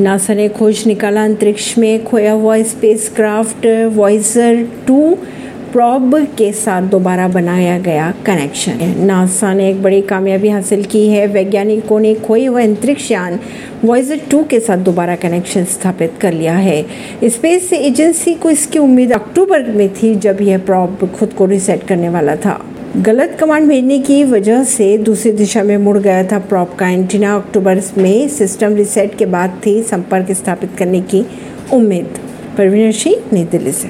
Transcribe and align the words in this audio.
NASA 0.00 0.34
ने 0.34 0.48
खोज 0.48 0.82
निकाला 0.86 1.24
अंतरिक्ष 1.24 1.76
में 1.78 2.04
खोया 2.04 2.32
हुआ 2.32 2.56
स्पेसक्राफ्ट 2.62 3.66
वॉइजर 3.94 4.64
टू 4.86 5.16
प्रॉब 5.72 6.14
के 6.38 6.52
साथ 6.52 6.82
दोबारा 6.82 7.26
बनाया 7.28 7.78
गया 7.78 8.10
कनेक्शन 8.26 8.78
नासा 8.98 9.52
ने 9.54 9.68
एक 9.70 9.82
बड़ी 9.82 10.00
कामयाबी 10.02 10.48
हासिल 10.48 10.84
की 10.84 11.06
है। 11.08 11.26
वैज्ञानिकों 11.26 12.00
ने 12.00 12.14
खोए 12.14 12.44
हुए 12.44 12.64
अंतरिक्ष 12.64 13.10
यान 13.10 13.38
वॉइजर 13.84 14.20
टू 14.30 14.42
के 14.44 14.60
साथ 14.60 14.78
दोबारा 14.78 15.16
कनेक्शन 15.16 15.64
स्थापित 15.64 16.14
कर 16.20 16.32
लिया 16.32 16.56
है। 16.56 16.82
स्पेस 17.24 17.72
एजेंसी 17.72 18.34
को 18.34 18.50
इसकी 18.50 18.78
उम्मीद 18.78 19.12
अक्टूबर 19.12 19.70
में 19.70 19.88
थी 19.94 20.14
जब 20.14 20.40
यह 20.40 20.58
प्रॉब 20.58 21.08
खुद 21.18 21.32
को 21.32 21.46
रिसेट 21.46 21.86
करने 21.86 22.08
वाला 22.08 22.36
था। 22.36 22.60
गलत 22.96 23.36
कमांड 23.40 23.68
भेजने 23.68 23.98
की 23.98 24.24
वजह 24.24 24.64
से 24.64 24.98
दूसरी 24.98 25.32
दिशा 25.32 25.62
में 25.62 25.78
मुड़ 25.78 25.98
गया 25.98 26.24
था 26.24 26.38
प्रॉप 26.38 26.74
का 26.74 26.88
एंटीना। 26.88 27.36
अक्टूबर 27.36 27.80
में 27.98 28.28
सिस्टम 28.28 28.74
रिसेट 28.74 29.18
के 29.18 29.26
बाद 29.26 29.60
थी 29.66 29.82
संपर्क 29.82 30.32
स्थापित 30.32 30.70
करने 30.78 31.00
की 31.00 31.26
उम्मीद। 31.72 32.18
परवीन 32.58 32.92
सिंह, 32.92 33.16
नई 33.32 33.44
दिल्ली 33.44 33.72
से। 33.72 33.78